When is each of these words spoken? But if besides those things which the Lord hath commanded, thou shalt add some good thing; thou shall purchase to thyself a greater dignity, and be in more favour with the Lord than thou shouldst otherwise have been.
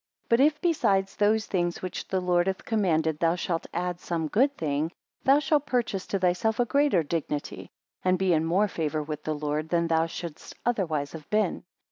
But 0.29 0.39
if 0.39 0.59
besides 0.61 1.15
those 1.15 1.45
things 1.45 1.83
which 1.83 2.07
the 2.07 2.19
Lord 2.19 2.47
hath 2.47 2.65
commanded, 2.65 3.19
thou 3.19 3.35
shalt 3.35 3.67
add 3.71 3.99
some 3.99 4.29
good 4.29 4.57
thing; 4.57 4.91
thou 5.25 5.37
shall 5.37 5.59
purchase 5.59 6.07
to 6.07 6.17
thyself 6.17 6.59
a 6.59 6.65
greater 6.65 7.03
dignity, 7.03 7.69
and 8.03 8.17
be 8.17 8.33
in 8.33 8.43
more 8.43 8.67
favour 8.67 9.03
with 9.03 9.21
the 9.25 9.35
Lord 9.35 9.69
than 9.69 9.87
thou 9.89 10.07
shouldst 10.07 10.55
otherwise 10.65 11.11
have 11.11 11.29
been. 11.29 11.65